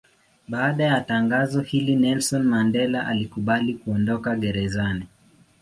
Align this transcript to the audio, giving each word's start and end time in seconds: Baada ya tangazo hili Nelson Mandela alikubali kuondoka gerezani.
Baada 0.47 0.83
ya 0.83 1.01
tangazo 1.01 1.61
hili 1.61 1.95
Nelson 1.95 2.43
Mandela 2.43 3.07
alikubali 3.07 3.73
kuondoka 3.73 4.35
gerezani. 4.35 5.07